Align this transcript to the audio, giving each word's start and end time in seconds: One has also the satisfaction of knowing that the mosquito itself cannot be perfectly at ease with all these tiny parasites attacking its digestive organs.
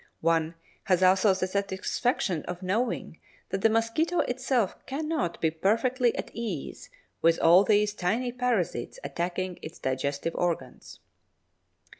One 0.21 0.55
has 0.85 1.03
also 1.03 1.31
the 1.35 1.45
satisfaction 1.45 2.41
of 2.45 2.63
knowing 2.63 3.19
that 3.49 3.61
the 3.61 3.69
mosquito 3.69 4.21
itself 4.21 4.83
cannot 4.87 5.39
be 5.39 5.51
perfectly 5.51 6.15
at 6.15 6.31
ease 6.33 6.89
with 7.21 7.37
all 7.39 7.63
these 7.63 7.93
tiny 7.93 8.31
parasites 8.31 8.97
attacking 9.03 9.59
its 9.61 9.77
digestive 9.77 10.33
organs. 10.33 10.99